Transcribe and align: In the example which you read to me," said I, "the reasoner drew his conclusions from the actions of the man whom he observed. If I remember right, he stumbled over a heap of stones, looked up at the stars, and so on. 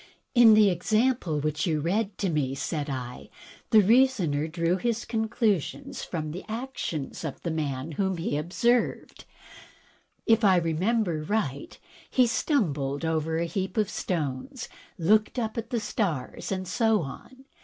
In 0.33 0.55
the 0.55 0.71
example 0.71 1.39
which 1.39 1.67
you 1.67 1.79
read 1.79 2.17
to 2.17 2.29
me," 2.29 2.55
said 2.55 2.89
I, 2.89 3.29
"the 3.69 3.81
reasoner 3.83 4.47
drew 4.47 4.77
his 4.77 5.05
conclusions 5.05 6.03
from 6.03 6.31
the 6.31 6.43
actions 6.49 7.23
of 7.23 7.39
the 7.43 7.51
man 7.51 7.91
whom 7.91 8.17
he 8.17 8.35
observed. 8.35 9.25
If 10.25 10.43
I 10.43 10.55
remember 10.55 11.21
right, 11.21 11.77
he 12.09 12.25
stumbled 12.25 13.05
over 13.05 13.37
a 13.37 13.45
heap 13.45 13.77
of 13.77 13.91
stones, 13.91 14.67
looked 14.97 15.37
up 15.37 15.55
at 15.55 15.69
the 15.69 15.79
stars, 15.79 16.51
and 16.51 16.67
so 16.67 17.03
on. 17.03 17.45